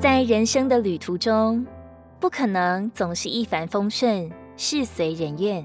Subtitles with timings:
[0.00, 1.66] 在人生的旅途中，
[2.18, 5.62] 不可能总是一帆风顺、事随人愿。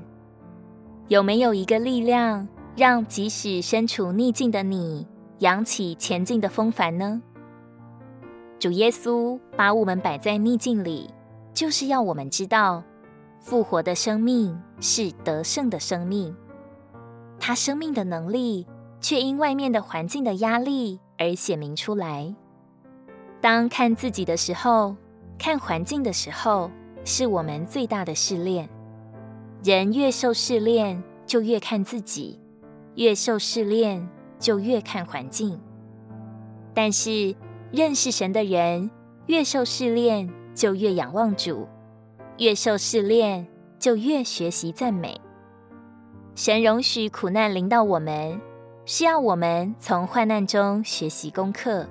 [1.07, 2.45] 有没有一个力量，
[2.75, 5.07] 让即使身处逆境的你，
[5.39, 7.21] 扬起前进的风帆呢？
[8.59, 11.09] 主耶稣把我们摆在逆境里，
[11.53, 12.83] 就是要我们知道，
[13.39, 16.35] 复活的生命是得胜的生命。
[17.39, 18.67] 他生命的能力，
[18.99, 22.35] 却因外面的环境的压力而显明出来。
[23.45, 24.95] 当看自己的时候，
[25.37, 26.71] 看环境的时候，
[27.03, 28.67] 是我们最大的试炼。
[29.63, 32.39] 人越受试炼，就越看自己；
[32.95, 35.61] 越受试炼，就越看环境。
[36.73, 37.35] 但是，
[37.71, 38.89] 认识神的人，
[39.27, 41.67] 越受试炼，就越仰望主；
[42.39, 43.45] 越受试炼，
[43.77, 45.21] 就越学习赞美。
[46.33, 48.41] 神容许苦难临到我们，
[48.87, 51.85] 是要我们从患难中学习功课。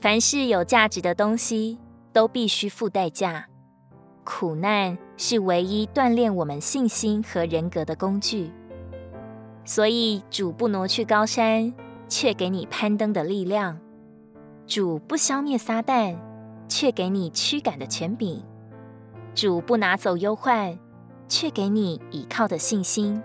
[0.00, 1.76] 凡是有价值的东西，
[2.12, 3.48] 都必须付代价。
[4.22, 8.52] 苦难是唯一锻炼我们信心和人格的工具。
[9.64, 11.74] 所以，主不挪去高山，
[12.08, 13.76] 却给你攀登的力量。
[14.68, 16.16] 主不消灭撒旦，
[16.68, 18.40] 却给你驱赶的权柄；
[19.34, 20.78] 主不拿走忧患，
[21.26, 23.20] 却给你倚靠的信心；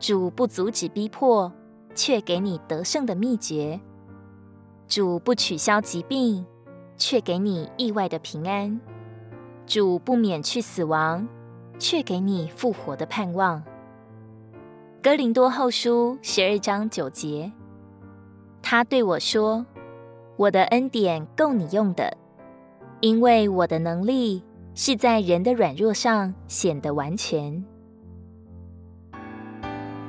[0.00, 1.52] 主不阻止逼迫，
[1.94, 3.78] 却给你得胜的秘诀；
[4.88, 6.44] 主不取消疾病，
[6.96, 8.80] 却给你意外的平安；
[9.66, 11.28] 主不免去死亡，
[11.78, 13.62] 却给你复活的盼望。
[15.02, 17.52] 哥林多后书十二章九节，
[18.62, 19.64] 他对我说。
[20.36, 22.16] 我的恩典够你用的，
[23.00, 24.40] 因为我的能力
[24.72, 27.64] 是在人的软弱上显得完全。